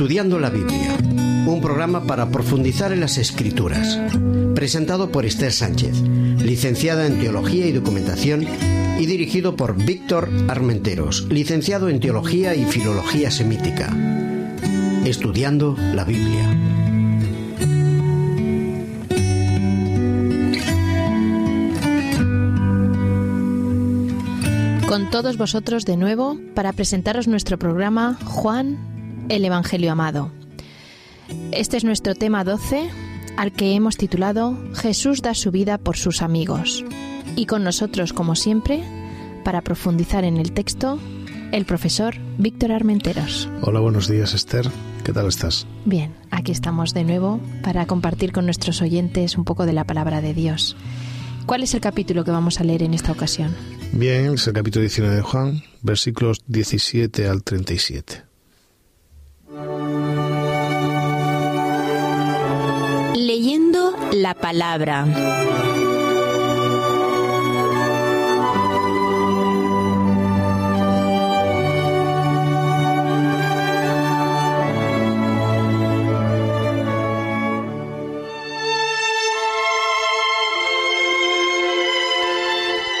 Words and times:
Estudiando 0.00 0.38
la 0.38 0.48
Biblia, 0.48 0.96
un 1.46 1.60
programa 1.60 2.04
para 2.04 2.30
profundizar 2.30 2.90
en 2.90 3.00
las 3.00 3.18
escrituras, 3.18 4.00
presentado 4.54 5.12
por 5.12 5.26
Esther 5.26 5.52
Sánchez, 5.52 6.00
licenciada 6.00 7.06
en 7.06 7.18
Teología 7.18 7.66
y 7.66 7.72
Documentación, 7.72 8.46
y 8.98 9.04
dirigido 9.04 9.56
por 9.56 9.76
Víctor 9.76 10.30
Armenteros, 10.48 11.26
licenciado 11.28 11.90
en 11.90 12.00
Teología 12.00 12.54
y 12.54 12.64
Filología 12.64 13.30
Semítica. 13.30 13.94
Estudiando 15.04 15.76
la 15.92 16.04
Biblia. 16.04 16.48
Con 24.88 25.10
todos 25.10 25.36
vosotros 25.36 25.84
de 25.84 25.98
nuevo 25.98 26.40
para 26.54 26.72
presentaros 26.72 27.28
nuestro 27.28 27.58
programa 27.58 28.18
Juan, 28.24 28.89
el 29.30 29.44
Evangelio 29.44 29.92
Amado. 29.92 30.30
Este 31.52 31.76
es 31.76 31.84
nuestro 31.84 32.14
tema 32.14 32.42
12, 32.42 32.90
al 33.36 33.52
que 33.52 33.74
hemos 33.74 33.96
titulado 33.96 34.58
Jesús 34.74 35.22
da 35.22 35.34
su 35.34 35.52
vida 35.52 35.78
por 35.78 35.96
sus 35.96 36.20
amigos. 36.20 36.84
Y 37.36 37.46
con 37.46 37.62
nosotros, 37.62 38.12
como 38.12 38.34
siempre, 38.34 38.82
para 39.44 39.62
profundizar 39.62 40.24
en 40.24 40.36
el 40.36 40.52
texto, 40.52 40.98
el 41.52 41.64
profesor 41.64 42.16
Víctor 42.38 42.72
Armenteros. 42.72 43.48
Hola, 43.62 43.78
buenos 43.78 44.08
días, 44.08 44.34
Esther. 44.34 44.68
¿Qué 45.04 45.12
tal 45.12 45.28
estás? 45.28 45.66
Bien, 45.84 46.12
aquí 46.32 46.50
estamos 46.50 46.92
de 46.92 47.04
nuevo 47.04 47.40
para 47.62 47.86
compartir 47.86 48.32
con 48.32 48.46
nuestros 48.46 48.82
oyentes 48.82 49.38
un 49.38 49.44
poco 49.44 49.64
de 49.64 49.72
la 49.72 49.84
palabra 49.84 50.20
de 50.20 50.34
Dios. 50.34 50.76
¿Cuál 51.46 51.62
es 51.62 51.72
el 51.74 51.80
capítulo 51.80 52.24
que 52.24 52.32
vamos 52.32 52.60
a 52.60 52.64
leer 52.64 52.82
en 52.82 52.94
esta 52.94 53.12
ocasión? 53.12 53.54
Bien, 53.92 54.34
es 54.34 54.46
el 54.48 54.54
capítulo 54.54 54.82
19 54.82 55.14
de 55.14 55.22
Juan, 55.22 55.62
versículos 55.82 56.38
17 56.48 57.28
al 57.28 57.44
37. 57.44 58.29
La 64.12 64.34
palabra. 64.34 65.06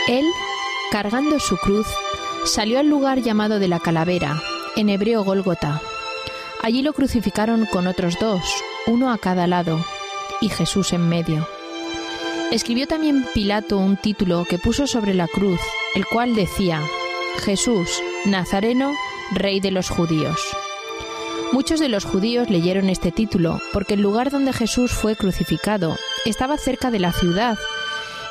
Él, 0.08 0.24
cargando 0.90 1.38
su 1.38 1.56
cruz, 1.56 1.86
salió 2.44 2.78
al 2.78 2.88
lugar 2.88 3.20
llamado 3.20 3.58
de 3.58 3.68
la 3.68 3.80
calavera, 3.80 4.40
en 4.76 4.88
hebreo 4.88 5.24
Gólgota. 5.24 5.80
Allí 6.62 6.82
lo 6.82 6.92
crucificaron 6.92 7.66
con 7.66 7.86
otros 7.86 8.18
dos, 8.20 8.42
uno 8.86 9.12
a 9.12 9.18
cada 9.18 9.46
lado, 9.46 9.84
y 10.40 10.48
Jesús 10.48 10.92
en 10.92 11.08
medio. 11.08 11.46
Escribió 12.50 12.86
también 12.86 13.24
Pilato 13.32 13.78
un 13.78 13.96
título 13.96 14.44
que 14.44 14.58
puso 14.58 14.86
sobre 14.86 15.14
la 15.14 15.28
cruz, 15.28 15.60
el 15.94 16.04
cual 16.06 16.34
decía, 16.34 16.82
Jesús, 17.44 18.02
Nazareno, 18.26 18.94
Rey 19.32 19.60
de 19.60 19.70
los 19.70 19.88
judíos. 19.88 20.40
Muchos 21.52 21.80
de 21.80 21.88
los 21.88 22.04
judíos 22.04 22.48
leyeron 22.48 22.88
este 22.88 23.12
título 23.12 23.60
porque 23.72 23.94
el 23.94 24.02
lugar 24.02 24.30
donde 24.30 24.52
Jesús 24.52 24.92
fue 24.92 25.16
crucificado 25.16 25.96
estaba 26.24 26.56
cerca 26.58 26.90
de 26.90 27.00
la 27.00 27.12
ciudad 27.12 27.58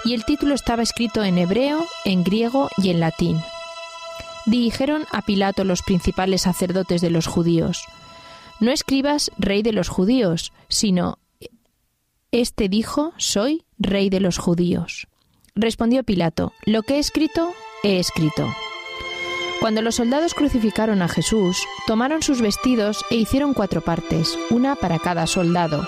y 0.05 0.13
el 0.13 0.23
título 0.23 0.55
estaba 0.55 0.83
escrito 0.83 1.23
en 1.23 1.37
hebreo, 1.37 1.85
en 2.05 2.23
griego 2.23 2.69
y 2.77 2.89
en 2.89 2.99
latín. 2.99 3.41
Dijeron 4.45 5.05
a 5.11 5.21
Pilato 5.21 5.63
los 5.63 5.81
principales 5.81 6.43
sacerdotes 6.43 7.01
de 7.01 7.09
los 7.09 7.27
judíos, 7.27 7.85
No 8.59 8.71
escribas 8.71 9.31
rey 9.37 9.63
de 9.63 9.73
los 9.73 9.89
judíos, 9.89 10.51
sino 10.69 11.19
Este 12.31 12.69
dijo, 12.69 13.11
soy 13.17 13.65
rey 13.79 14.11
de 14.11 14.19
los 14.19 14.37
judíos. 14.37 15.07
Respondió 15.55 16.03
Pilato, 16.03 16.53
Lo 16.63 16.83
que 16.83 16.95
he 16.95 16.99
escrito, 16.99 17.53
he 17.81 17.97
escrito. 17.97 18.47
Cuando 19.59 19.81
los 19.81 19.95
soldados 19.95 20.35
crucificaron 20.35 21.01
a 21.01 21.07
Jesús, 21.07 21.57
tomaron 21.87 22.21
sus 22.21 22.39
vestidos 22.39 23.03
e 23.09 23.15
hicieron 23.15 23.55
cuatro 23.55 23.81
partes, 23.81 24.37
una 24.51 24.75
para 24.75 24.99
cada 24.99 25.25
soldado. 25.25 25.87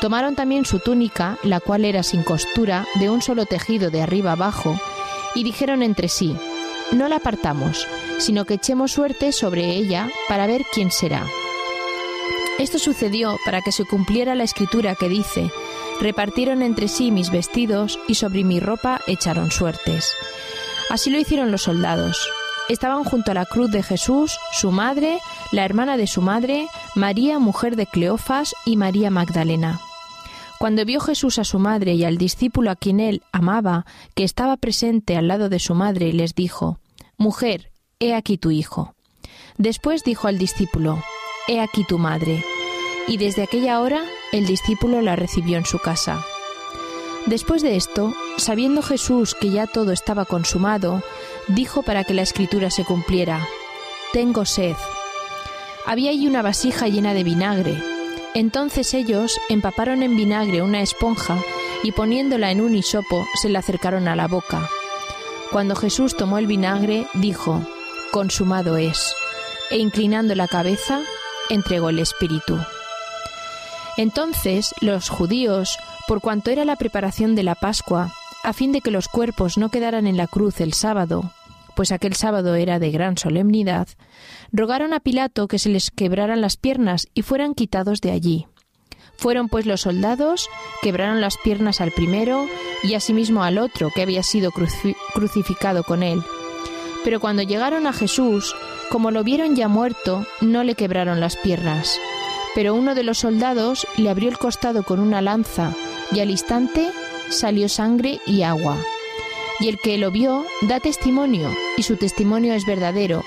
Tomaron 0.00 0.34
también 0.34 0.64
su 0.64 0.78
túnica, 0.78 1.36
la 1.42 1.60
cual 1.60 1.84
era 1.84 2.02
sin 2.02 2.22
costura, 2.22 2.86
de 2.94 3.10
un 3.10 3.20
solo 3.20 3.44
tejido 3.44 3.90
de 3.90 4.00
arriba 4.00 4.32
abajo, 4.32 4.80
y 5.34 5.44
dijeron 5.44 5.82
entre 5.82 6.08
sí, 6.08 6.34
no 6.92 7.06
la 7.06 7.16
apartamos, 7.16 7.86
sino 8.18 8.46
que 8.46 8.54
echemos 8.54 8.92
suerte 8.92 9.30
sobre 9.30 9.76
ella 9.76 10.08
para 10.26 10.46
ver 10.46 10.62
quién 10.72 10.90
será. 10.90 11.26
Esto 12.58 12.78
sucedió 12.78 13.36
para 13.44 13.60
que 13.60 13.70
se 13.70 13.84
cumpliera 13.84 14.34
la 14.34 14.44
escritura 14.44 14.94
que 14.94 15.10
dice, 15.10 15.50
repartieron 16.00 16.62
entre 16.62 16.88
sí 16.88 17.10
mis 17.10 17.30
vestidos 17.30 17.98
y 18.08 18.14
sobre 18.14 18.44
mi 18.44 18.60
ropa 18.60 19.00
echaron 19.06 19.50
suertes. 19.50 20.14
Así 20.88 21.10
lo 21.10 21.18
hicieron 21.18 21.50
los 21.50 21.62
soldados. 21.62 22.30
Estaban 22.70 23.04
junto 23.04 23.30
a 23.30 23.34
la 23.34 23.44
cruz 23.44 23.70
de 23.70 23.82
Jesús, 23.82 24.38
su 24.52 24.72
madre, 24.72 25.18
la 25.52 25.64
hermana 25.64 25.98
de 25.98 26.06
su 26.06 26.22
madre, 26.22 26.66
María, 26.94 27.38
mujer 27.38 27.76
de 27.76 27.86
Cleofas, 27.86 28.54
y 28.64 28.76
María 28.76 29.10
Magdalena. 29.10 29.80
Cuando 30.58 30.84
vio 30.86 31.00
Jesús 31.00 31.38
a 31.38 31.44
su 31.44 31.58
madre 31.58 31.92
y 31.92 32.04
al 32.04 32.16
discípulo 32.16 32.70
a 32.70 32.76
quien 32.76 33.00
él 33.00 33.22
amaba, 33.32 33.84
que 34.14 34.24
estaba 34.24 34.56
presente 34.56 35.16
al 35.16 35.28
lado 35.28 35.50
de 35.50 35.58
su 35.58 35.74
madre, 35.74 36.12
les 36.14 36.34
dijo, 36.34 36.80
Mujer, 37.18 37.70
he 38.00 38.14
aquí 38.14 38.38
tu 38.38 38.50
hijo. 38.50 38.94
Después 39.58 40.02
dijo 40.02 40.28
al 40.28 40.38
discípulo, 40.38 41.02
He 41.48 41.60
aquí 41.60 41.84
tu 41.84 41.98
madre. 41.98 42.44
Y 43.06 43.18
desde 43.18 43.42
aquella 43.42 43.80
hora 43.80 44.04
el 44.32 44.46
discípulo 44.46 45.00
la 45.00 45.14
recibió 45.14 45.58
en 45.58 45.64
su 45.64 45.78
casa. 45.78 46.24
Después 47.26 47.62
de 47.62 47.76
esto, 47.76 48.14
sabiendo 48.36 48.82
Jesús 48.82 49.34
que 49.34 49.50
ya 49.50 49.66
todo 49.66 49.92
estaba 49.92 50.24
consumado, 50.24 51.02
dijo 51.48 51.82
para 51.82 52.04
que 52.04 52.14
la 52.14 52.22
escritura 52.22 52.70
se 52.70 52.84
cumpliera, 52.84 53.46
Tengo 54.12 54.44
sed. 54.44 54.76
Había 55.84 56.10
allí 56.10 56.26
una 56.26 56.42
vasija 56.42 56.88
llena 56.88 57.14
de 57.14 57.24
vinagre. 57.24 57.82
Entonces 58.34 58.92
ellos 58.92 59.38
empaparon 59.48 60.02
en 60.02 60.16
vinagre 60.16 60.62
una 60.62 60.82
esponja 60.82 61.38
y 61.82 61.92
poniéndola 61.92 62.50
en 62.50 62.60
un 62.60 62.74
hisopo 62.74 63.26
se 63.40 63.48
la 63.48 63.60
acercaron 63.60 64.08
a 64.08 64.16
la 64.16 64.26
boca. 64.26 64.68
Cuando 65.52 65.76
Jesús 65.76 66.16
tomó 66.16 66.38
el 66.38 66.46
vinagre, 66.46 67.06
dijo, 67.14 67.62
Consumado 68.10 68.76
es, 68.76 69.14
e 69.70 69.78
inclinando 69.78 70.34
la 70.34 70.48
cabeza, 70.48 71.02
entregó 71.50 71.90
el 71.90 71.98
Espíritu. 71.98 72.58
Entonces 73.96 74.74
los 74.80 75.08
judíos, 75.08 75.78
por 76.06 76.20
cuanto 76.20 76.50
era 76.50 76.64
la 76.64 76.76
preparación 76.76 77.34
de 77.34 77.42
la 77.42 77.54
Pascua, 77.54 78.12
a 78.42 78.52
fin 78.52 78.72
de 78.72 78.80
que 78.80 78.90
los 78.90 79.08
cuerpos 79.08 79.58
no 79.58 79.70
quedaran 79.70 80.06
en 80.06 80.16
la 80.16 80.26
cruz 80.26 80.60
el 80.60 80.72
sábado, 80.72 81.32
pues 81.74 81.92
aquel 81.92 82.14
sábado 82.14 82.54
era 82.54 82.78
de 82.78 82.90
gran 82.90 83.18
solemnidad, 83.18 83.88
rogaron 84.52 84.92
a 84.92 85.00
Pilato 85.00 85.48
que 85.48 85.58
se 85.58 85.68
les 85.68 85.90
quebraran 85.90 86.40
las 86.40 86.56
piernas 86.56 87.08
y 87.14 87.22
fueran 87.22 87.54
quitados 87.54 88.00
de 88.00 88.12
allí. 88.12 88.46
Fueron 89.18 89.48
pues 89.48 89.66
los 89.66 89.82
soldados, 89.82 90.48
quebraron 90.82 91.20
las 91.20 91.36
piernas 91.38 91.80
al 91.80 91.90
primero 91.90 92.46
y 92.82 92.94
asimismo 92.94 93.44
al 93.44 93.58
otro 93.58 93.90
que 93.94 94.02
había 94.02 94.22
sido 94.22 94.50
crucificado 95.14 95.84
con 95.84 96.02
él. 96.02 96.22
Pero 97.06 97.20
cuando 97.20 97.42
llegaron 97.42 97.86
a 97.86 97.92
Jesús, 97.92 98.56
como 98.90 99.12
lo 99.12 99.22
vieron 99.22 99.54
ya 99.54 99.68
muerto, 99.68 100.26
no 100.40 100.64
le 100.64 100.74
quebraron 100.74 101.20
las 101.20 101.36
piernas. 101.36 102.00
Pero 102.52 102.74
uno 102.74 102.96
de 102.96 103.04
los 103.04 103.18
soldados 103.18 103.86
le 103.96 104.10
abrió 104.10 104.28
el 104.28 104.38
costado 104.38 104.82
con 104.82 104.98
una 104.98 105.22
lanza 105.22 105.72
y 106.10 106.18
al 106.18 106.30
instante 106.30 106.90
salió 107.30 107.68
sangre 107.68 108.18
y 108.26 108.42
agua. 108.42 108.76
Y 109.60 109.68
el 109.68 109.78
que 109.78 109.98
lo 109.98 110.10
vio 110.10 110.46
da 110.62 110.80
testimonio, 110.80 111.48
y 111.76 111.84
su 111.84 111.94
testimonio 111.94 112.54
es 112.54 112.66
verdadero, 112.66 113.22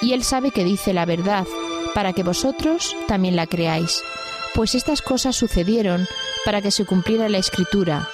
y 0.00 0.12
él 0.12 0.22
sabe 0.22 0.52
que 0.52 0.62
dice 0.62 0.92
la 0.92 1.04
verdad, 1.04 1.48
para 1.94 2.12
que 2.12 2.22
vosotros 2.22 2.96
también 3.08 3.34
la 3.34 3.48
creáis. 3.48 4.04
Pues 4.54 4.76
estas 4.76 5.02
cosas 5.02 5.34
sucedieron 5.34 6.06
para 6.44 6.62
que 6.62 6.70
se 6.70 6.86
cumpliera 6.86 7.28
la 7.28 7.38
escritura. 7.38 8.08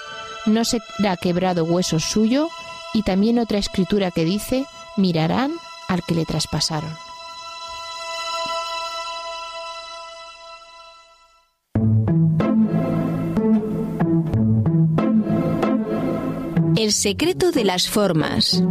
No 0.46 0.64
será 0.64 1.18
quebrado 1.20 1.64
hueso 1.64 2.00
suyo, 2.00 2.48
y 2.94 3.02
también 3.02 3.38
otra 3.38 3.58
escritura 3.58 4.10
que 4.10 4.24
dice, 4.24 4.64
mirarán 4.96 5.52
al 5.88 6.02
que 6.02 6.14
le 6.14 6.24
traspasaron. 6.24 6.90
El 16.76 16.92
secreto 16.92 17.52
de 17.52 17.64
las 17.64 17.88
formas. 17.88 18.62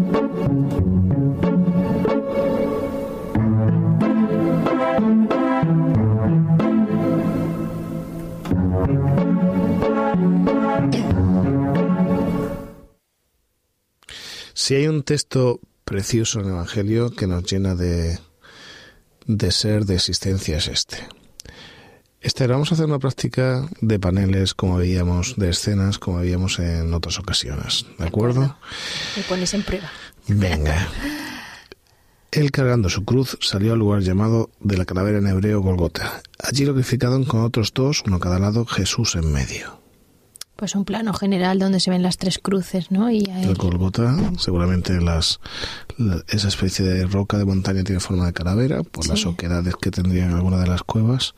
Si 14.54 14.76
hay 14.76 14.88
un 14.88 15.04
texto 15.04 15.60
precioso 15.92 16.40
en 16.40 16.46
el 16.46 16.52
Evangelio 16.52 17.12
que 17.12 17.28
nos 17.28 17.44
llena 17.44 17.76
de, 17.76 18.18
de 19.28 19.52
ser, 19.52 19.86
de 19.86 19.96
existencia, 19.96 20.56
es 20.56 20.70
este. 20.70 20.98
Vamos 22.48 22.72
a 22.72 22.76
hacer 22.76 22.86
una 22.86 22.98
práctica 22.98 23.68
de 23.82 24.00
paneles 24.00 24.54
como 24.54 24.78
veíamos, 24.78 25.36
de 25.36 25.50
escenas 25.50 26.00
como 26.00 26.20
veíamos 26.20 26.60
en 26.60 26.94
otras 26.94 27.20
ocasiones. 27.20 27.86
¿De 28.00 28.08
acuerdo? 28.08 28.56
Me 29.18 29.24
pones 29.24 29.54
en 29.54 29.64
prueba. 29.64 29.92
Venga. 30.28 30.88
Él 32.32 32.52
cargando 32.52 32.90
su 32.90 33.04
cruz 33.04 33.38
salió 33.42 33.74
al 33.74 33.80
lugar 33.80 34.02
llamado 34.02 34.50
de 34.62 34.78
la 34.78 34.86
calavera 34.86 35.18
en 35.18 35.28
hebreo 35.28 35.60
Golgota. 35.60 36.22
Allí 36.40 36.64
lo 36.64 36.74
crucificaron 36.74 37.26
con 37.26 37.42
otros 37.42 37.74
dos, 37.74 38.02
uno 38.08 38.16
a 38.16 38.20
cada 38.22 38.40
lado, 38.40 38.66
Jesús 38.66 39.16
en 39.16 39.30
medio. 39.30 39.81
Pues 40.62 40.76
un 40.76 40.86
plano 40.86 41.12
general 41.12 41.58
donde 41.58 41.80
se 41.80 41.90
ven 41.90 42.04
las 42.04 42.18
tres 42.18 42.38
cruces, 42.38 42.92
¿no? 42.92 43.10
Y 43.10 43.24
El. 43.24 43.56
Golgota, 43.56 44.16
seguramente 44.38 45.02
las, 45.02 45.40
la- 45.98 46.24
esa 46.28 46.50
especie 46.50 46.86
de 46.86 47.08
roca 47.08 47.40
de 47.40 47.46
montaña 47.46 47.84
tiene 47.84 48.00
forma 48.00 48.28
de 48.28 48.34
calavera, 48.34 48.84
por 48.84 49.08
las 49.08 49.26
oquedades 49.26 49.74
que 49.82 49.90
tendría 49.90 50.26
en 50.26 50.34
alguna 50.34 50.60
de 50.60 50.68
las 50.68 50.84
cuevas. 50.84 51.34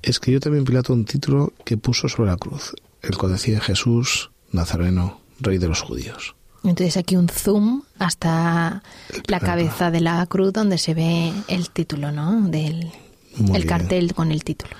Escribió 0.00 0.40
también 0.40 0.64
Pilato 0.64 0.94
un 0.94 1.04
título 1.04 1.52
que 1.66 1.76
puso 1.76 2.08
sobre 2.08 2.30
la 2.30 2.38
cruz, 2.38 2.72
el 3.02 3.18
cual 3.18 3.32
decía 3.32 3.60
Jesús 3.60 4.30
Nazareno, 4.50 5.20
Rey 5.40 5.58
de 5.58 5.68
los 5.68 5.82
Judíos. 5.82 6.34
Entonces 6.64 6.96
aquí 6.96 7.16
un 7.16 7.28
zoom 7.28 7.82
hasta 7.98 8.82
la 9.26 9.40
cabeza 9.40 9.90
de 9.90 10.00
la 10.00 10.24
cruz 10.24 10.54
donde 10.54 10.78
se 10.78 10.94
ve 10.94 11.34
el 11.48 11.68
título, 11.68 12.12
¿no? 12.12 12.48
Del 12.48 12.90
Muy 13.36 13.48
el 13.56 13.62
bien. 13.64 13.66
cartel 13.66 14.14
con 14.14 14.32
el 14.32 14.42
título. 14.42 14.72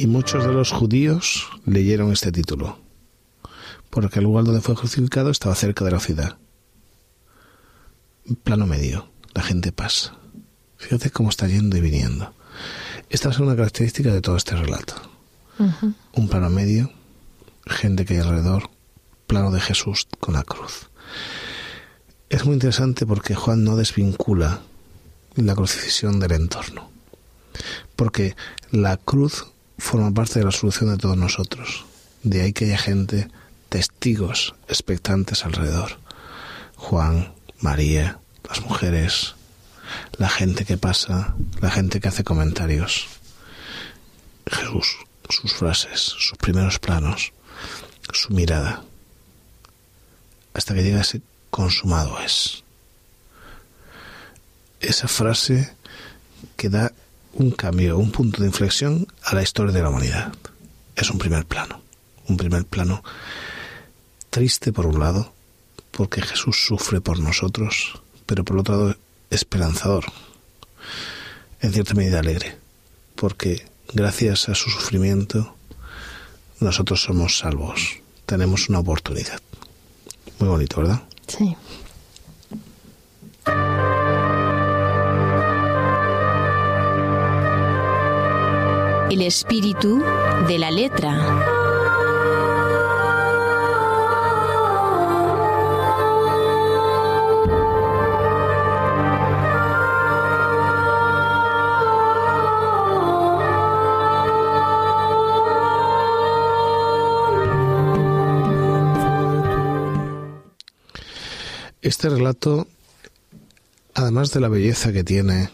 Y 0.00 0.06
muchos 0.06 0.44
de 0.44 0.52
los 0.52 0.70
judíos 0.70 1.48
leyeron 1.66 2.12
este 2.12 2.30
título, 2.30 2.78
porque 3.90 4.20
el 4.20 4.26
lugar 4.26 4.44
donde 4.44 4.60
fue 4.60 4.76
crucificado 4.76 5.28
estaba 5.28 5.56
cerca 5.56 5.84
de 5.84 5.90
la 5.90 5.98
ciudad. 5.98 6.38
Plano 8.44 8.68
medio, 8.68 9.10
la 9.34 9.42
gente 9.42 9.72
pasa. 9.72 10.16
Fíjate 10.76 11.10
cómo 11.10 11.30
está 11.30 11.48
yendo 11.48 11.76
y 11.76 11.80
viniendo. 11.80 12.32
Esta 13.10 13.32
ser 13.32 13.42
una 13.42 13.56
característica 13.56 14.12
de 14.12 14.20
todo 14.20 14.36
este 14.36 14.54
relato. 14.54 14.94
Un 16.12 16.28
plano 16.28 16.48
medio, 16.48 16.92
gente 17.66 18.04
que 18.04 18.14
hay 18.14 18.20
alrededor, 18.20 18.70
plano 19.26 19.50
de 19.50 19.58
Jesús 19.58 20.06
con 20.20 20.34
la 20.34 20.44
cruz. 20.44 20.90
Es 22.28 22.44
muy 22.44 22.54
interesante 22.54 23.04
porque 23.04 23.34
Juan 23.34 23.64
no 23.64 23.74
desvincula 23.74 24.60
la 25.34 25.56
crucifixión 25.56 26.20
del 26.20 26.30
entorno. 26.30 26.88
Porque 27.96 28.36
la 28.70 28.96
cruz 28.96 29.48
forma 29.78 30.12
parte 30.12 30.40
de 30.40 30.44
la 30.44 30.50
solución 30.50 30.90
de 30.90 30.98
todos 30.98 31.16
nosotros. 31.16 31.86
De 32.22 32.42
ahí 32.42 32.52
que 32.52 32.66
haya 32.66 32.78
gente, 32.78 33.30
testigos 33.68 34.54
expectantes 34.68 35.44
alrededor. 35.44 35.98
Juan, 36.76 37.32
María, 37.60 38.18
las 38.48 38.60
mujeres, 38.62 39.34
la 40.16 40.28
gente 40.28 40.64
que 40.64 40.76
pasa, 40.76 41.34
la 41.60 41.70
gente 41.70 42.00
que 42.00 42.08
hace 42.08 42.24
comentarios. 42.24 43.06
Jesús, 44.46 44.96
sus 45.28 45.52
frases, 45.52 46.00
sus 46.00 46.38
primeros 46.38 46.78
planos, 46.78 47.32
su 48.12 48.32
mirada, 48.32 48.82
hasta 50.54 50.74
que 50.74 50.82
llega 50.82 51.00
ese 51.00 51.20
consumado 51.50 52.18
es. 52.20 52.64
Esa 54.80 55.08
frase 55.08 55.74
que 56.56 56.68
da 56.68 56.92
un 57.38 57.52
cambio, 57.52 57.98
un 57.98 58.10
punto 58.10 58.42
de 58.42 58.48
inflexión 58.48 59.06
a 59.22 59.34
la 59.34 59.42
historia 59.42 59.72
de 59.72 59.82
la 59.82 59.90
humanidad. 59.90 60.32
Es 60.96 61.10
un 61.10 61.18
primer 61.18 61.46
plano, 61.46 61.80
un 62.26 62.36
primer 62.36 62.64
plano 62.64 63.04
triste 64.30 64.72
por 64.72 64.86
un 64.86 64.98
lado, 64.98 65.32
porque 65.92 66.20
Jesús 66.20 66.64
sufre 66.66 67.00
por 67.00 67.20
nosotros, 67.20 68.02
pero 68.26 68.44
por 68.44 68.58
otro 68.58 68.76
lado 68.76 68.96
esperanzador, 69.30 70.04
en 71.60 71.72
cierta 71.72 71.94
medida 71.94 72.18
alegre, 72.18 72.56
porque 73.14 73.66
gracias 73.92 74.48
a 74.48 74.56
su 74.56 74.68
sufrimiento 74.70 75.54
nosotros 76.58 77.02
somos 77.02 77.38
salvos, 77.38 78.00
tenemos 78.26 78.68
una 78.68 78.80
oportunidad. 78.80 79.40
Muy 80.40 80.48
bonito, 80.48 80.80
¿verdad? 80.80 81.02
Sí. 81.28 81.56
El 89.10 89.22
espíritu 89.22 90.02
de 90.46 90.58
la 90.58 90.70
letra. 90.70 91.56
Este 111.80 112.10
relato, 112.10 112.68
además 113.94 114.32
de 114.32 114.40
la 114.40 114.48
belleza 114.48 114.92
que 114.92 115.02
tiene 115.02 115.48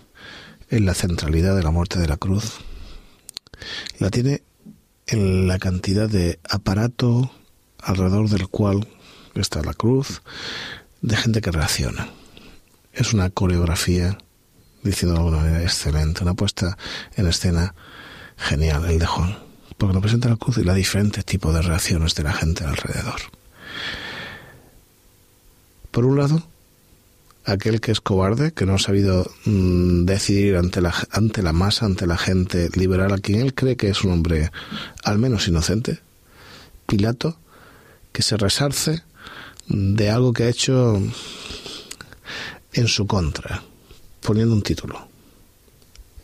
en 0.70 0.86
la 0.86 0.94
centralidad 0.94 1.54
de 1.54 1.62
la 1.62 1.70
muerte 1.70 2.00
de 2.00 2.08
la 2.08 2.16
cruz, 2.16 2.58
la 4.04 4.10
tiene 4.10 4.42
en 5.06 5.48
la 5.48 5.58
cantidad 5.58 6.10
de 6.10 6.38
aparato 6.50 7.30
alrededor 7.78 8.28
del 8.28 8.48
cual 8.48 8.86
está 9.34 9.62
la 9.62 9.72
cruz, 9.72 10.20
de 11.00 11.16
gente 11.16 11.40
que 11.40 11.50
reacciona. 11.50 12.10
Es 12.92 13.14
una 13.14 13.30
coreografía, 13.30 14.18
diciendo 14.82 15.30
de 15.30 15.62
excelente, 15.62 16.22
una 16.22 16.34
puesta 16.34 16.76
en 17.16 17.26
escena 17.28 17.74
genial, 18.36 18.84
el 18.84 18.98
de 18.98 19.06
Juan, 19.06 19.38
porque 19.78 19.94
nos 19.94 20.02
presenta 20.02 20.28
la 20.28 20.36
cruz 20.36 20.58
y 20.58 20.64
los 20.64 20.76
diferentes 20.76 21.24
tipos 21.24 21.54
de 21.54 21.62
reacciones 21.62 22.14
de 22.14 22.24
la 22.24 22.34
gente 22.34 22.62
alrededor. 22.62 23.20
Por 25.90 26.04
un 26.04 26.18
lado, 26.18 26.42
aquel 27.44 27.80
que 27.80 27.92
es 27.92 28.00
cobarde, 28.00 28.52
que 28.52 28.66
no 28.66 28.74
ha 28.74 28.78
sabido 28.78 29.30
mm, 29.44 30.04
decidir 30.04 30.56
ante 30.56 30.80
la, 30.80 30.94
ante 31.10 31.42
la 31.42 31.52
masa, 31.52 31.86
ante 31.86 32.06
la 32.06 32.16
gente, 32.16 32.70
liberar 32.74 33.12
a 33.12 33.18
quien 33.18 33.40
él 33.40 33.54
cree 33.54 33.76
que 33.76 33.88
es 33.88 34.04
un 34.04 34.12
hombre 34.12 34.50
al 35.04 35.18
menos 35.18 35.48
inocente. 35.48 36.00
Pilato, 36.86 37.38
que 38.12 38.22
se 38.22 38.36
resarce 38.36 39.02
de 39.68 40.10
algo 40.10 40.32
que 40.32 40.44
ha 40.44 40.48
hecho 40.48 41.00
en 42.72 42.88
su 42.88 43.06
contra, 43.06 43.62
poniendo 44.20 44.54
un 44.54 44.62
título. 44.62 45.08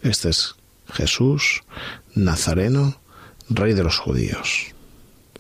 Este 0.03 0.31
es 0.31 0.55
Jesús, 0.93 1.63
Nazareno, 2.15 3.01
Rey 3.49 3.75
de 3.75 3.85
los 3.85 3.99
Judíos 3.99 4.75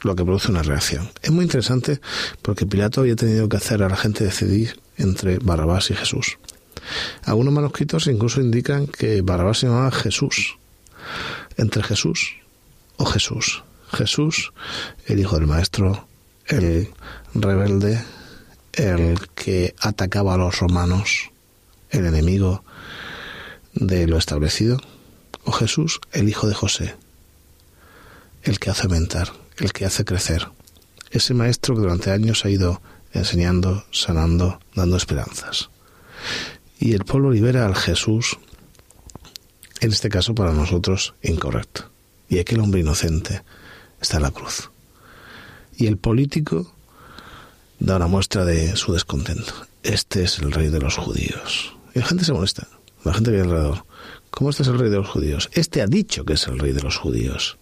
lo 0.02 0.16
que 0.16 0.24
produce 0.24 0.50
una 0.50 0.62
reacción. 0.62 1.10
Es 1.22 1.30
muy 1.30 1.44
interesante 1.44 2.00
porque 2.42 2.66
Pilato 2.66 3.02
había 3.02 3.16
tenido 3.16 3.48
que 3.48 3.56
hacer 3.56 3.82
a 3.82 3.88
la 3.88 3.96
gente 3.96 4.24
decidir 4.24 4.80
entre 5.00 5.38
Barrabás 5.38 5.90
y 5.90 5.94
Jesús. 5.94 6.38
Algunos 7.24 7.52
manuscritos 7.52 8.06
incluso 8.06 8.40
indican 8.40 8.86
que 8.86 9.22
Barrabás 9.22 9.58
se 9.58 9.66
llamaba 9.66 9.90
Jesús. 9.90 10.56
Entre 11.56 11.82
Jesús 11.82 12.36
o 12.96 13.04
Jesús. 13.04 13.64
Jesús, 13.92 14.52
el 15.06 15.18
hijo 15.18 15.36
del 15.36 15.48
maestro, 15.48 16.06
el 16.46 16.90
rebelde, 17.34 18.04
el 18.72 19.18
que 19.34 19.74
atacaba 19.80 20.34
a 20.34 20.36
los 20.36 20.60
romanos, 20.60 21.30
el 21.90 22.06
enemigo 22.06 22.62
de 23.74 24.06
lo 24.06 24.16
establecido. 24.16 24.78
O 25.44 25.52
Jesús, 25.52 26.00
el 26.12 26.28
hijo 26.28 26.46
de 26.46 26.54
José, 26.54 26.94
el 28.42 28.58
que 28.58 28.70
hace 28.70 28.84
aumentar, 28.84 29.32
el 29.56 29.72
que 29.72 29.86
hace 29.86 30.04
crecer. 30.04 30.48
Ese 31.10 31.34
maestro 31.34 31.74
que 31.74 31.80
durante 31.80 32.10
años 32.10 32.44
ha 32.44 32.50
ido 32.50 32.80
enseñando, 33.12 33.84
sanando, 33.90 34.60
dando 34.74 34.96
esperanzas. 34.96 35.70
Y 36.78 36.94
el 36.94 37.04
pueblo 37.04 37.30
libera 37.30 37.66
al 37.66 37.74
Jesús, 37.74 38.38
en 39.80 39.92
este 39.92 40.08
caso 40.08 40.34
para 40.34 40.52
nosotros, 40.52 41.14
incorrecto. 41.22 41.90
Y 42.28 42.38
aquel 42.38 42.60
hombre 42.60 42.80
inocente 42.80 43.42
está 44.00 44.16
en 44.18 44.22
la 44.22 44.30
cruz. 44.30 44.70
Y 45.76 45.86
el 45.86 45.96
político 45.96 46.72
da 47.78 47.96
una 47.96 48.06
muestra 48.06 48.44
de 48.44 48.76
su 48.76 48.92
descontento. 48.92 49.54
Este 49.82 50.24
es 50.24 50.38
el 50.38 50.52
rey 50.52 50.68
de 50.68 50.80
los 50.80 50.96
judíos. 50.96 51.74
Y 51.94 51.98
la 51.98 52.06
gente 52.06 52.24
se 52.24 52.32
molesta, 52.32 52.68
la 53.04 53.14
gente 53.14 53.30
hay 53.30 53.40
alrededor. 53.40 53.84
¿Cómo 54.30 54.50
este 54.50 54.62
es 54.62 54.68
el 54.68 54.78
rey 54.78 54.90
de 54.90 54.98
los 54.98 55.08
judíos? 55.08 55.50
Este 55.52 55.82
ha 55.82 55.86
dicho 55.86 56.24
que 56.24 56.34
es 56.34 56.46
el 56.46 56.58
rey 56.58 56.72
de 56.72 56.82
los 56.82 56.96
judíos 56.96 57.58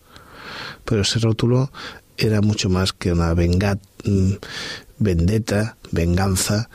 pero 0.88 1.02
ese 1.02 1.18
rótulo 1.18 1.70
era 2.18 2.40
mucho 2.40 2.68
más 2.68 2.92
que 2.92 3.12
una 3.12 3.32
venga, 3.32 3.78
mm, 4.04 4.32
vendetta, 4.98 5.76
venganza 5.92 6.68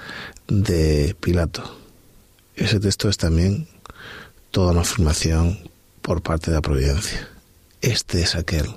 de 0.48 1.16
Pilato. 1.20 1.78
Ese 2.56 2.80
texto 2.80 3.10
es 3.10 3.18
también 3.18 3.68
toda 4.52 4.72
una 4.72 4.82
afirmación 4.82 5.60
por 6.02 6.22
parte 6.22 6.50
de 6.50 6.56
la 6.56 6.62
providencia. 6.62 7.28
Este 7.82 8.22
es 8.22 8.36
aquel, 8.36 8.68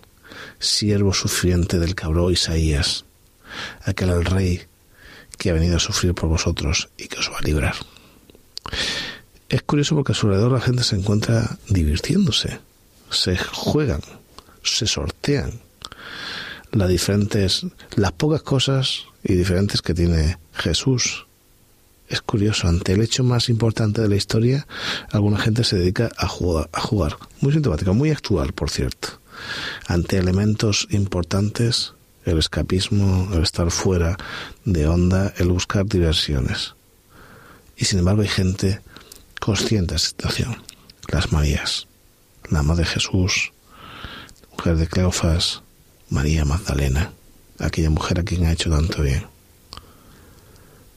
siervo 0.59 1.15
sufriente 1.15 1.79
del 1.79 1.95
cabrón 1.95 2.33
Isaías, 2.33 3.05
aquel 3.85 4.11
el 4.11 4.25
rey 4.25 4.63
que 5.39 5.51
ha 5.51 5.55
venido 5.55 5.77
a 5.77 5.81
sufrir 5.81 6.15
por 6.15 6.29
vosotros 6.29 6.89
y 6.97 7.07
que 7.07 7.21
os 7.21 7.31
va 7.31 7.39
a 7.39 7.43
librar. 7.43 7.77
Es 9.49 9.63
curioso 9.63 9.95
porque 9.95 10.13
a 10.13 10.15
su 10.15 10.27
alrededor 10.27 10.53
la 10.53 10.61
gente 10.61 10.83
se 10.83 10.97
encuentra 10.97 11.59
divirtiéndose. 11.69 12.59
se 13.09 13.37
juegan, 13.37 14.01
se 14.65 14.89
sortean 14.89 15.61
las 16.79 16.89
diferentes, 16.89 17.67
las 17.95 18.13
pocas 18.13 18.43
cosas 18.43 19.07
y 19.25 19.35
diferentes 19.35 19.83
que 19.83 19.95
tiene 19.95 20.39
Jesús. 20.53 21.27
Es 22.09 22.21
curioso, 22.21 22.69
ante 22.69 22.93
el 22.93 23.03
hecho 23.03 23.25
más 23.25 23.49
importante 23.49 24.01
de 24.01 24.09
la 24.09 24.17
historia, 24.17 24.67
alguna 25.11 25.39
gente 25.39 25.65
se 25.65 25.77
dedica 25.77 26.11
a 26.17 26.29
jugar, 26.29 26.69
a 26.73 26.81
jugar. 26.81 27.17
Muy 27.41 27.53
sintomático, 27.53 27.95
muy 27.95 28.11
actual, 28.11 28.53
por 28.53 28.71
cierto. 28.71 29.21
Ante 29.89 30.19
elementos 30.19 30.87
importantes, 30.91 31.95
el 32.25 32.39
escapismo, 32.39 33.29
el 33.33 33.43
estar 33.43 33.71
fuera 33.71 34.17
de 34.65 34.87
onda, 34.87 35.33
el 35.39 35.49
buscar 35.49 35.87
diversiones. 35.87 36.75
Y 37.77 37.87
sin 37.87 38.01
embargo 38.01 38.23
hay 38.23 38.29
gente 38.29 38.81
consciente 39.41 39.95
de 39.95 39.97
esa 39.97 40.09
situación. 40.09 40.63
Las 41.09 41.33
Marías, 41.33 41.89
la 42.51 42.63
Madre 42.63 42.85
de 42.85 42.91
Jesús, 42.91 43.53
mujer 44.53 44.77
de 44.77 44.87
Cleofas, 44.87 45.63
María 46.09 46.45
Magdalena, 46.45 47.13
aquella 47.59 47.91
mujer 47.91 48.21
a 48.21 48.23
quien 48.23 48.45
ha 48.45 48.53
hecho 48.53 48.71
tanto 48.71 49.03
bien. 49.03 49.27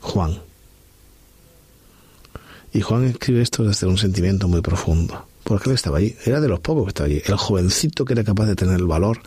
Juan. 0.02 0.40
Y 2.72 2.82
Juan 2.82 3.06
escribe 3.06 3.42
esto 3.42 3.64
desde 3.64 3.88
un 3.88 3.98
sentimiento 3.98 4.48
muy 4.48 4.62
profundo, 4.62 5.28
porque 5.44 5.70
él 5.70 5.76
estaba 5.76 5.98
allí, 5.98 6.16
era 6.26 6.40
de 6.40 6.48
los 6.48 6.60
pocos 6.60 6.86
que 6.86 6.90
estaba 6.90 7.08
allí, 7.08 7.22
el 7.26 7.38
jovencito 7.38 8.06
que 8.06 8.14
era 8.14 8.24
capaz 8.24 8.46
de 8.46 8.56
tener 8.56 8.76
el 8.76 8.86
valor 8.86 9.22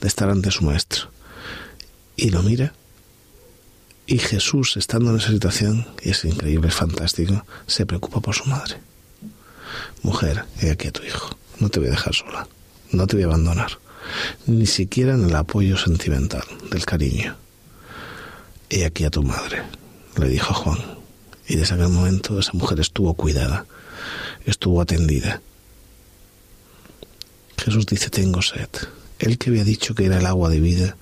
de 0.00 0.06
estar 0.06 0.30
ante 0.30 0.52
su 0.52 0.64
maestro. 0.64 1.08
Y 2.16 2.30
lo 2.30 2.42
mira, 2.44 2.72
y 4.06 4.18
Jesús, 4.18 4.76
estando 4.76 5.10
en 5.10 5.16
esa 5.16 5.30
situación, 5.30 5.88
y 6.02 6.10
es 6.10 6.24
increíble, 6.24 6.68
es 6.68 6.74
fantástico, 6.74 7.44
se 7.66 7.86
preocupa 7.86 8.20
por 8.20 8.36
su 8.36 8.44
madre. 8.44 8.76
Mujer, 10.02 10.44
he 10.60 10.70
aquí 10.70 10.88
a 10.88 10.92
tu 10.92 11.02
hijo, 11.02 11.36
no 11.58 11.70
te 11.70 11.80
voy 11.80 11.88
a 11.88 11.92
dejar 11.92 12.14
sola, 12.14 12.46
no 12.92 13.06
te 13.08 13.16
voy 13.16 13.24
a 13.24 13.26
abandonar 13.26 13.83
ni 14.46 14.66
siquiera 14.66 15.14
en 15.14 15.24
el 15.24 15.36
apoyo 15.36 15.76
sentimental 15.76 16.44
del 16.70 16.84
cariño. 16.84 17.36
He 18.70 18.84
aquí 18.84 19.04
a 19.04 19.10
tu 19.10 19.22
madre, 19.22 19.62
le 20.16 20.28
dijo 20.28 20.54
Juan. 20.54 20.78
Y 21.46 21.56
desde 21.56 21.74
aquel 21.74 21.88
momento 21.88 22.38
esa 22.38 22.52
mujer 22.54 22.80
estuvo 22.80 23.14
cuidada, 23.14 23.66
estuvo 24.46 24.80
atendida. 24.80 25.42
Jesús 27.58 27.86
dice, 27.86 28.10
tengo 28.10 28.42
sed. 28.42 28.68
Él 29.18 29.38
que 29.38 29.50
había 29.50 29.64
dicho 29.64 29.94
que 29.94 30.06
era 30.06 30.18
el 30.18 30.26
agua 30.26 30.48
de 30.48 30.60
vida, 30.60 30.96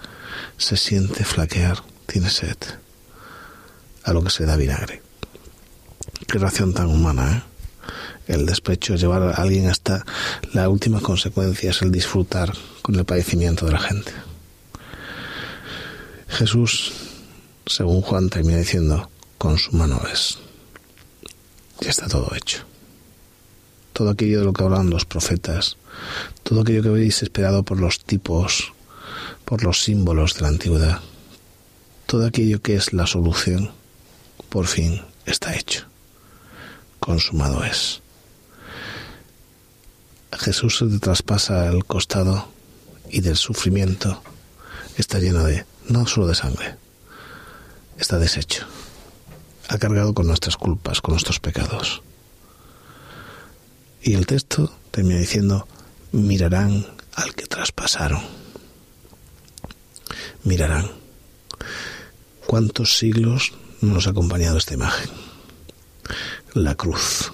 se 0.57 0.77
siente 0.77 1.25
flaquear, 1.25 1.83
tiene 2.07 2.31
sed. 2.31 2.57
A 4.05 4.13
lo 4.13 4.23
que 4.23 4.31
se 4.31 4.45
da 4.45 4.57
vinagre. 4.57 5.03
Qué 6.27 6.39
ración 6.39 6.75
tan 6.75 6.87
humana, 6.87 7.39
¿eh? 7.39 7.52
El 8.33 8.47
despecho 8.47 8.95
es 8.95 9.03
llevar 9.03 9.23
a 9.23 9.35
alguien 9.35 9.69
hasta 9.69 10.07
la 10.55 10.71
última 10.71 11.03
consecuencia, 11.03 11.69
es 11.69 11.83
el 11.83 11.93
disfrutar 11.93 12.51
con 12.81 12.95
el 12.95 13.05
padecimiento 13.05 13.67
de 13.67 13.73
la 13.73 13.79
gente. 13.79 14.11
Jesús, 16.29 16.93
según 17.67 18.01
Juan, 18.01 18.31
termina 18.31 18.57
diciendo, 18.57 19.11
con 19.37 19.59
su 19.59 19.77
mano 19.77 20.01
es. 20.11 20.39
Ya 21.83 21.91
está 21.91 22.09
todo 22.09 22.35
hecho. 22.35 22.65
Todo 23.93 24.09
aquello 24.09 24.39
de 24.39 24.47
lo 24.47 24.55
que 24.55 24.65
hablan 24.65 24.89
los 24.89 25.05
profetas, 25.05 25.77
todo 26.43 26.63
aquello 26.63 26.83
que 26.83 26.89
habéis 26.89 27.23
esperado 27.23 27.65
por 27.65 27.79
los 27.79 28.03
tipos, 28.03 28.73
por 29.45 29.63
los 29.63 29.83
símbolos 29.83 30.37
de 30.37 30.41
la 30.41 30.49
antigüedad, 30.49 31.01
todo 32.07 32.25
aquello 32.25 32.63
que 32.63 32.77
es 32.77 32.95
la 32.95 33.07
solución, 33.07 33.73
por 34.49 34.67
fin 34.69 35.03
está 35.27 35.55
hecho. 35.55 35.85
Consumado 36.99 37.63
es. 37.63 38.02
Jesús 40.39 40.79
se 40.79 40.99
traspasa 40.99 41.69
el 41.69 41.85
costado 41.85 42.49
y 43.11 43.21
del 43.21 43.37
sufrimiento 43.37 44.23
está 44.97 45.19
lleno 45.19 45.45
de, 45.45 45.67
no 45.89 46.07
solo 46.07 46.27
de 46.27 46.35
sangre, 46.35 46.77
está 47.99 48.19
deshecho. 48.19 48.67
Ha 49.69 49.79
cargado 49.79 50.15
con 50.15 50.27
nuestras 50.27 50.57
culpas, 50.57 51.01
con 51.01 51.13
nuestros 51.13 51.39
pecados. 51.39 52.03
Y 54.03 54.15
el 54.15 54.27
texto 54.27 54.73
termina 54.91 55.21
diciendo, 55.21 55.69
mirarán 56.11 56.87
al 57.15 57.35
que 57.35 57.47
traspasaron. 57.47 58.23
Mirarán. 60.45 60.91
¿Cuántos 62.47 62.99
siglos 62.99 63.53
nos 63.81 64.07
ha 64.07 64.11
acompañado 64.11 64.59
esta 64.59 64.75
imagen? 64.75 65.11
La 66.55 66.75
cruz 66.75 67.33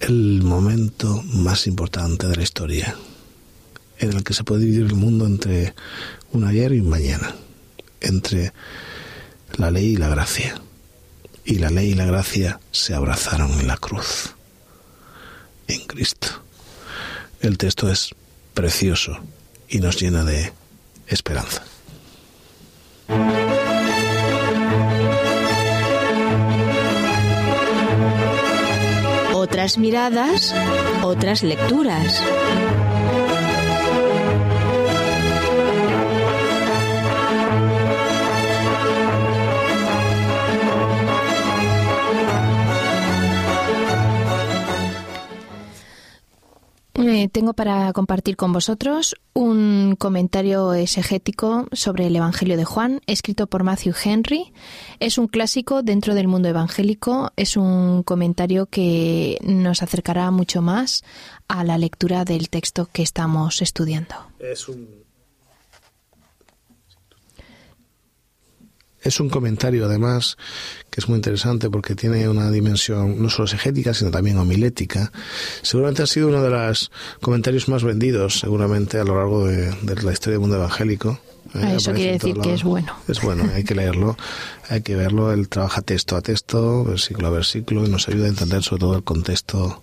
el, 0.00 0.42
momento 0.42 1.22
más 1.24 1.66
importante 1.66 2.26
de 2.26 2.36
la 2.36 2.42
historia, 2.42 2.96
en 3.98 4.12
el 4.12 4.24
que 4.24 4.34
se 4.34 4.44
puede 4.44 4.62
dividir 4.62 4.86
el 4.86 4.94
mundo 4.94 5.26
entre 5.26 5.74
un 6.32 6.44
ayer 6.44 6.72
y 6.72 6.80
un 6.80 6.88
mañana, 6.88 7.34
entre 8.00 8.52
la 9.56 9.70
ley 9.70 9.92
y 9.92 9.96
la 9.96 10.08
gracia. 10.08 10.60
Y 11.44 11.56
la 11.56 11.70
ley 11.70 11.90
y 11.90 11.94
la 11.94 12.04
gracia 12.04 12.60
se 12.70 12.94
abrazaron 12.94 13.52
en 13.52 13.66
la 13.66 13.78
cruz, 13.78 14.34
en 15.66 15.80
Cristo. 15.86 16.28
El 17.40 17.56
texto 17.56 17.90
es 17.90 18.14
precioso 18.52 19.18
y 19.68 19.78
nos 19.78 19.98
llena 20.00 20.24
de 20.24 20.52
esperanza. 21.06 21.64
Miradas, 29.76 30.54
otras 31.02 31.42
lecturas. 31.42 32.22
Eh, 47.00 47.28
tengo 47.28 47.54
para 47.54 47.92
compartir 47.92 48.36
con 48.36 48.52
vosotros 48.52 49.14
un 49.32 49.94
comentario 49.96 50.74
exegético 50.74 51.68
sobre 51.70 52.08
el 52.08 52.16
Evangelio 52.16 52.56
de 52.56 52.64
Juan, 52.64 53.00
escrito 53.06 53.46
por 53.46 53.62
Matthew 53.62 53.94
Henry. 54.04 54.52
Es 54.98 55.16
un 55.16 55.28
clásico 55.28 55.82
dentro 55.82 56.16
del 56.16 56.26
mundo 56.26 56.48
evangélico, 56.48 57.30
es 57.36 57.56
un 57.56 58.02
comentario 58.02 58.66
que 58.66 59.38
nos 59.42 59.82
acercará 59.82 60.32
mucho 60.32 60.60
más 60.60 61.04
a 61.46 61.62
la 61.62 61.78
lectura 61.78 62.24
del 62.24 62.50
texto 62.50 62.88
que 62.92 63.02
estamos 63.02 63.62
estudiando. 63.62 64.16
Es 64.40 64.68
un 64.68 65.07
Es 69.08 69.20
un 69.20 69.30
comentario, 69.30 69.86
además, 69.86 70.36
que 70.90 71.00
es 71.00 71.08
muy 71.08 71.16
interesante 71.16 71.70
porque 71.70 71.94
tiene 71.94 72.28
una 72.28 72.50
dimensión 72.50 73.22
no 73.22 73.30
solo 73.30 73.44
exegética, 73.44 73.94
sino 73.94 74.10
también 74.10 74.36
homilética. 74.36 75.10
Seguramente 75.62 76.02
ha 76.02 76.06
sido 76.06 76.28
uno 76.28 76.42
de 76.42 76.50
los 76.50 76.90
comentarios 77.22 77.70
más 77.70 77.84
vendidos, 77.84 78.38
seguramente, 78.38 78.98
a 78.98 79.04
lo 79.04 79.16
largo 79.16 79.46
de, 79.46 79.74
la 80.02 80.12
historia 80.12 80.32
del 80.32 80.40
mundo 80.40 80.56
evangélico. 80.56 81.18
¿eh? 81.54 81.76
Eso 81.76 81.94
quiere 81.94 82.12
decir 82.12 82.36
que 82.36 82.52
es 82.52 82.62
bueno. 82.62 82.94
Es 83.08 83.22
bueno, 83.22 83.48
hay 83.54 83.64
que 83.64 83.74
leerlo, 83.74 84.18
hay 84.68 84.82
que 84.82 84.94
verlo. 84.94 85.32
Él 85.32 85.48
trabaja 85.48 85.80
texto 85.80 86.14
a 86.14 86.20
texto, 86.20 86.84
versículo 86.84 87.28
a 87.28 87.30
versículo, 87.30 87.86
y 87.86 87.88
nos 87.88 88.08
ayuda 88.08 88.26
a 88.26 88.28
entender 88.28 88.62
sobre 88.62 88.80
todo 88.80 88.94
el 88.94 89.04
contexto 89.04 89.82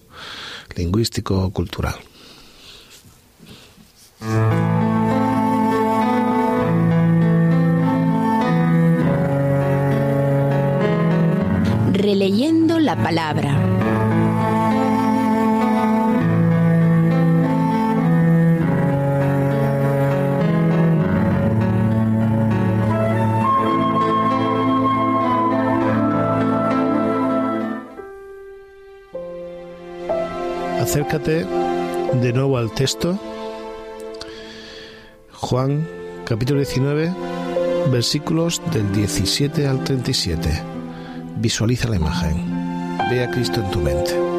lingüístico, 0.76 1.50
cultural. 1.50 1.96
Releyendo 12.06 12.78
la 12.78 12.96
palabra. 12.96 13.58
Acércate 30.80 31.44
de 32.22 32.34
nuevo 32.34 32.60
al 32.60 32.72
texto. 32.72 33.18
Juan 35.32 35.88
capítulo 36.24 36.60
19 36.60 37.12
versículos 37.92 38.62
del 38.72 38.92
17 38.92 39.68
al 39.68 39.84
37. 39.84 40.75
Visualiza 41.46 41.88
la 41.88 41.98
imagen. 41.98 42.98
Ve 43.08 43.24
a 43.24 43.30
Cristo 43.30 43.62
en 43.62 43.70
tu 43.70 43.80
mente. 43.80 44.35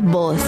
Voz. 0.00 0.40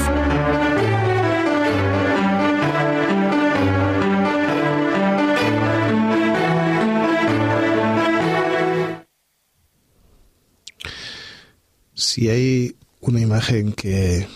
Si 11.94 12.28
hay 12.28 12.76
una 13.00 13.20
imagen 13.20 13.72
que 13.72 14.26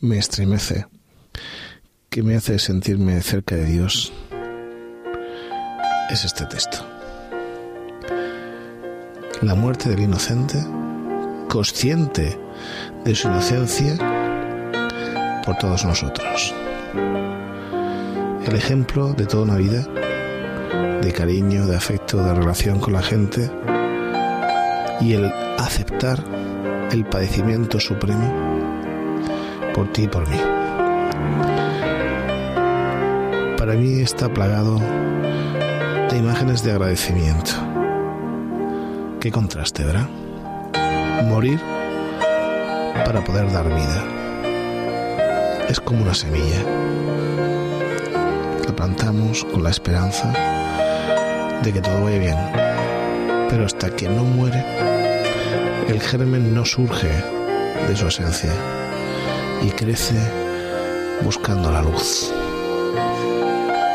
me 0.00 0.18
estremece, 0.18 0.86
que 2.10 2.22
me 2.22 2.36
hace 2.36 2.58
sentirme 2.58 3.20
cerca 3.22 3.56
de 3.56 3.64
Dios, 3.66 4.12
es 6.10 6.24
este 6.24 6.46
texto. 6.46 6.86
La 9.42 9.54
muerte 9.54 9.88
del 9.88 10.00
inocente, 10.00 10.64
consciente 11.48 12.38
de 13.04 13.14
su 13.14 13.28
inocencia 13.28 14.13
por 15.44 15.56
todos 15.56 15.84
nosotros. 15.84 16.54
El 18.46 18.56
ejemplo 18.56 19.12
de 19.12 19.26
toda 19.26 19.42
una 19.44 19.56
vida, 19.56 19.86
de 21.00 21.12
cariño, 21.12 21.66
de 21.66 21.76
afecto, 21.76 22.22
de 22.22 22.34
relación 22.34 22.80
con 22.80 22.92
la 22.92 23.02
gente 23.02 23.50
y 25.00 25.12
el 25.12 25.32
aceptar 25.58 26.22
el 26.90 27.04
padecimiento 27.04 27.80
supremo 27.80 28.32
por 29.74 29.92
ti 29.92 30.04
y 30.04 30.08
por 30.08 30.28
mí. 30.28 30.38
Para 33.58 33.74
mí 33.74 34.00
está 34.00 34.32
plagado 34.32 34.78
de 36.10 36.18
imágenes 36.18 36.62
de 36.62 36.72
agradecimiento. 36.72 37.52
Qué 39.20 39.32
contraste, 39.32 39.84
¿verdad? 39.84 40.08
Morir 41.24 41.58
para 43.04 43.24
poder 43.24 43.50
dar 43.50 43.66
vida. 43.68 44.23
Es 45.68 45.80
como 45.80 46.02
una 46.02 46.14
semilla. 46.14 46.62
La 48.66 48.76
plantamos 48.76 49.44
con 49.44 49.62
la 49.62 49.70
esperanza 49.70 50.32
de 51.62 51.72
que 51.72 51.80
todo 51.80 52.04
vaya 52.04 52.18
bien. 52.18 52.36
Pero 53.48 53.64
hasta 53.64 53.90
que 53.90 54.08
no 54.08 54.24
muere, 54.24 54.64
el 55.88 56.00
germen 56.00 56.54
no 56.54 56.64
surge 56.64 57.10
de 57.88 57.96
su 57.96 58.06
esencia 58.06 58.52
y 59.62 59.70
crece 59.70 60.16
buscando 61.22 61.70
la 61.70 61.82
luz. 61.82 62.32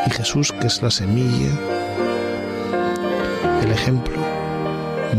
Y 0.06 0.10
Jesús, 0.10 0.52
que 0.52 0.66
es 0.66 0.82
la 0.82 0.90
semilla, 0.90 1.52
el 3.62 3.70
ejemplo, 3.70 4.18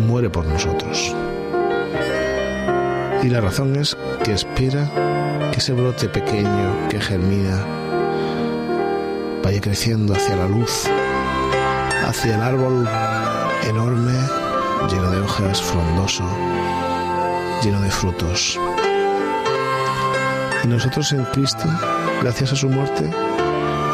muere 0.08 0.30
por 0.30 0.46
nosotros. 0.46 1.16
Y 3.24 3.30
la 3.30 3.40
razón 3.40 3.76
es 3.76 3.96
que 4.24 4.34
espera 4.34 4.90
que 5.52 5.60
ese 5.60 5.74
brote 5.74 6.10
pequeño 6.10 6.88
que 6.90 7.00
germina 7.00 7.64
vaya 9.44 9.62
creciendo 9.62 10.14
hacia 10.14 10.36
la 10.36 10.48
luz, 10.48 10.86
hacia 12.08 12.36
el 12.36 12.42
árbol 12.42 12.88
enorme, 13.70 14.14
lleno 14.90 15.12
de 15.12 15.22
hojas, 15.22 15.62
frondoso, 15.62 16.24
lleno 17.64 17.80
de 17.82 17.92
frutos. 17.92 18.60
Y 20.64 20.68
nosotros 20.68 21.12
en 21.14 21.24
Cristo, 21.26 21.66
gracias 22.22 22.54
a 22.54 22.56
su 22.56 22.70
muerte, 22.70 23.08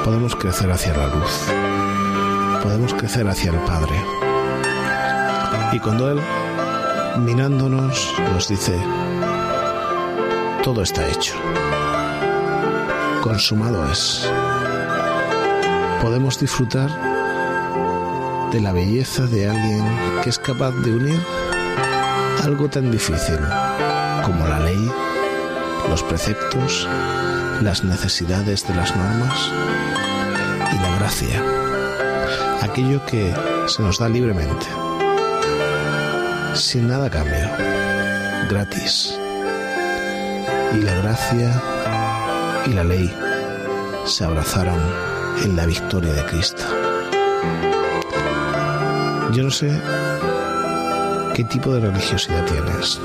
podemos 0.06 0.36
crecer 0.38 0.72
hacia 0.72 0.96
la 0.96 1.08
luz, 1.08 2.62
podemos 2.64 2.94
crecer 2.94 3.28
hacia 3.28 3.52
el 3.52 3.60
Padre. 3.60 3.96
Y 5.74 5.80
cuando 5.80 6.12
Él, 6.12 6.22
mirándonos, 7.26 8.14
nos 8.34 8.48
dice, 8.48 8.74
todo 10.68 10.84
está 10.84 11.08
hecho, 11.08 11.34
consumado 13.24 13.90
es, 13.90 14.30
podemos 16.02 16.38
disfrutar 16.38 16.90
de 18.52 18.60
la 18.60 18.74
belleza 18.74 19.28
de 19.28 19.48
alguien 19.48 19.86
que 20.22 20.30
es 20.30 20.38
capaz 20.38 20.72
de 20.84 20.92
unir 20.92 21.22
algo 22.44 22.70
tan 22.70 22.92
difícil 22.92 23.40
como 24.26 24.46
la 24.46 24.60
ley, 24.60 24.92
los 25.90 26.04
preceptos, 26.04 26.86
las 27.62 27.86
necesidades 27.86 28.68
de 28.68 28.76
las 28.76 28.94
normas 28.94 29.50
y 30.74 30.76
la 30.76 30.98
gracia, 31.00 31.44
aquello 32.62 33.06
que 33.06 33.34
se 33.68 33.82
nos 33.82 34.00
da 34.00 34.10
libremente, 34.10 34.66
sin 36.56 36.90
nada 36.90 37.10
cambio, 37.10 37.52
gratis. 38.50 39.18
Y 40.74 40.82
la 40.82 40.94
gracia 40.96 41.62
y 42.66 42.74
la 42.74 42.84
ley 42.84 43.14
se 44.06 44.26
abrazaron 44.26 44.80
en 45.44 45.56
la 45.56 45.66
victoria 45.66 46.14
de 46.14 46.26
Cristo. 46.26 46.64
Yo 49.32 49.44
no 49.44 49.52
sé 49.52 49.72
qué 51.36 51.44
tipo 51.46 51.74
de 51.74 51.80
religiosidad 51.80 52.46
tienes. 52.46 53.00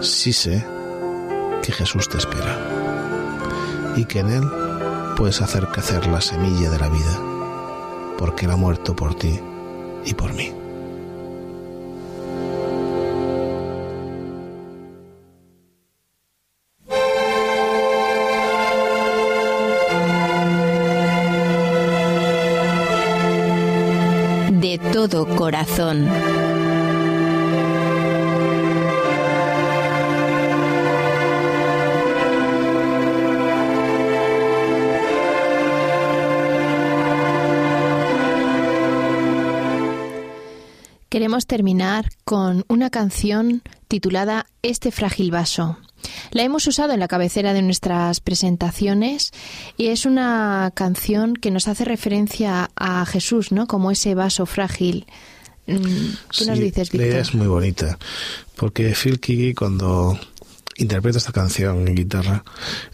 Sí 0.00 0.32
sé 0.32 0.64
que 1.62 1.72
Jesús 1.72 2.08
te 2.08 2.18
espera 2.18 2.58
y 3.96 4.04
que 4.04 4.20
en 4.20 4.30
Él 4.30 4.44
puedes 5.16 5.40
hacer 5.40 5.66
crecer 5.68 6.06
la 6.06 6.20
semilla 6.20 6.70
de 6.70 6.78
la 6.78 6.88
vida, 6.88 7.18
porque 8.18 8.46
Él 8.46 8.52
ha 8.52 8.56
muerto 8.56 8.94
por 8.94 9.14
ti 9.14 9.40
y 10.04 10.14
por 10.14 10.32
mí. 10.34 10.53
Queremos 41.34 41.46
terminar 41.48 42.10
con 42.24 42.64
una 42.68 42.90
canción 42.90 43.62
titulada 43.88 44.46
Este 44.62 44.92
frágil 44.92 45.32
vaso. 45.32 45.78
La 46.30 46.44
hemos 46.44 46.64
usado 46.68 46.92
en 46.92 47.00
la 47.00 47.08
cabecera 47.08 47.52
de 47.52 47.60
nuestras 47.60 48.20
presentaciones 48.20 49.32
y 49.76 49.88
es 49.88 50.06
una 50.06 50.70
canción 50.76 51.34
que 51.34 51.50
nos 51.50 51.66
hace 51.66 51.84
referencia 51.84 52.70
a 52.76 53.04
Jesús, 53.04 53.50
¿no? 53.50 53.66
Como 53.66 53.90
ese 53.90 54.14
vaso 54.14 54.46
frágil. 54.46 55.06
Mm, 55.66 55.74
¿Qué 56.38 56.46
nos 56.46 56.56
Sí, 56.56 56.62
dices, 56.62 56.94
La 56.94 57.02
idea 57.02 57.16
Víctor? 57.16 57.20
es 57.22 57.34
muy 57.34 57.48
bonita, 57.48 57.98
porque 58.54 58.94
Phil 58.94 59.18
Kiki 59.18 59.54
cuando 59.54 60.16
interpreta 60.76 61.18
esta 61.18 61.32
canción 61.32 61.88
en 61.88 61.96
guitarra 61.96 62.44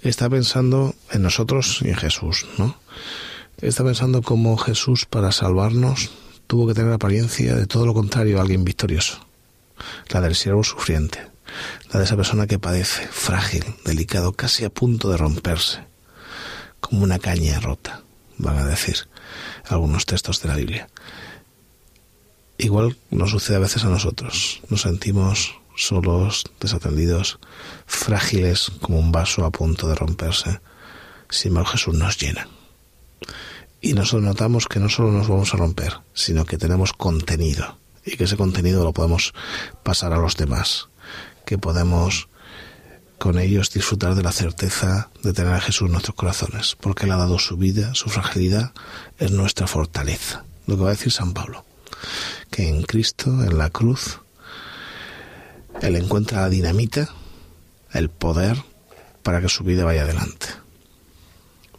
está 0.00 0.30
pensando 0.30 0.94
en 1.12 1.20
nosotros 1.20 1.80
y 1.84 1.88
en 1.90 1.96
Jesús, 1.96 2.46
¿no? 2.56 2.74
Está 3.60 3.84
pensando 3.84 4.22
cómo 4.22 4.56
Jesús 4.56 5.04
para 5.04 5.30
salvarnos 5.30 6.10
tuvo 6.50 6.66
que 6.66 6.74
tener 6.74 6.92
apariencia 6.92 7.54
de 7.54 7.68
todo 7.68 7.86
lo 7.86 7.94
contrario 7.94 8.38
a 8.38 8.42
alguien 8.42 8.64
victorioso, 8.64 9.24
la 10.08 10.20
del 10.20 10.34
siervo 10.34 10.64
sufriente, 10.64 11.24
la 11.92 12.00
de 12.00 12.04
esa 12.04 12.16
persona 12.16 12.48
que 12.48 12.58
padece, 12.58 13.06
frágil, 13.06 13.62
delicado, 13.84 14.32
casi 14.32 14.64
a 14.64 14.68
punto 14.68 15.08
de 15.10 15.16
romperse, 15.16 15.84
como 16.80 17.04
una 17.04 17.20
caña 17.20 17.60
rota, 17.60 18.02
van 18.36 18.58
a 18.58 18.66
decir 18.66 18.96
algunos 19.68 20.06
textos 20.06 20.42
de 20.42 20.48
la 20.48 20.56
Biblia. 20.56 20.88
Igual 22.58 22.96
nos 23.10 23.30
sucede 23.30 23.58
a 23.58 23.60
veces 23.60 23.84
a 23.84 23.88
nosotros. 23.88 24.60
Nos 24.70 24.82
sentimos 24.82 25.54
solos, 25.76 26.42
desatendidos, 26.58 27.38
frágiles 27.86 28.72
como 28.80 28.98
un 28.98 29.12
vaso 29.12 29.44
a 29.44 29.52
punto 29.52 29.86
de 29.86 29.94
romperse. 29.94 30.58
Sin 31.28 31.50
embargo, 31.50 31.70
Jesús 31.70 31.94
nos 31.94 32.18
llena. 32.18 32.48
Y 33.80 33.94
nosotros 33.94 34.22
notamos 34.22 34.66
que 34.66 34.80
no 34.80 34.88
solo 34.88 35.10
nos 35.10 35.28
vamos 35.28 35.54
a 35.54 35.56
romper, 35.56 35.98
sino 36.12 36.44
que 36.44 36.58
tenemos 36.58 36.92
contenido. 36.92 37.78
Y 38.04 38.16
que 38.16 38.24
ese 38.24 38.36
contenido 38.36 38.84
lo 38.84 38.92
podemos 38.92 39.32
pasar 39.82 40.12
a 40.12 40.18
los 40.18 40.36
demás. 40.36 40.88
Que 41.44 41.58
podemos 41.58 42.28
con 43.18 43.38
ellos 43.38 43.70
disfrutar 43.70 44.14
de 44.14 44.22
la 44.22 44.32
certeza 44.32 45.10
de 45.22 45.32
tener 45.32 45.54
a 45.54 45.60
Jesús 45.60 45.86
en 45.86 45.92
nuestros 45.92 46.16
corazones. 46.16 46.76
Porque 46.80 47.06
Él 47.06 47.12
ha 47.12 47.16
dado 47.16 47.38
su 47.38 47.56
vida, 47.56 47.94
su 47.94 48.10
fragilidad, 48.10 48.72
es 49.18 49.30
nuestra 49.30 49.66
fortaleza. 49.66 50.44
Lo 50.66 50.76
que 50.76 50.82
va 50.82 50.88
a 50.88 50.92
decir 50.92 51.12
San 51.12 51.32
Pablo 51.32 51.64
que 52.50 52.68
en 52.68 52.82
Cristo, 52.82 53.30
en 53.44 53.58
la 53.58 53.70
cruz, 53.70 54.20
Él 55.82 55.96
encuentra 55.96 56.42
la 56.42 56.48
dinamita, 56.48 57.08
el 57.92 58.10
poder 58.10 58.56
para 59.22 59.40
que 59.40 59.48
su 59.48 59.64
vida 59.64 59.84
vaya 59.84 60.02
adelante. 60.02 60.46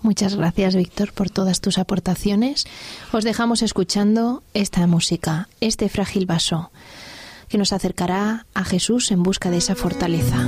Muchas 0.02 0.36
gracias, 0.36 0.76
Víctor, 0.76 1.14
por 1.14 1.30
todas 1.30 1.62
tus 1.62 1.78
aportaciones. 1.78 2.66
Os 3.12 3.24
dejamos 3.24 3.62
escuchando 3.62 4.42
esta 4.54 4.86
música, 4.88 5.48
este 5.60 5.90
frágil 5.90 6.26
vaso, 6.26 6.72
que 7.50 7.58
nos 7.58 7.72
acercará 7.72 8.46
a 8.54 8.64
Jesús 8.64 9.12
en 9.12 9.22
busca 9.22 9.52
de 9.52 9.58
esa 9.58 9.76
fortaleza. 9.76 10.48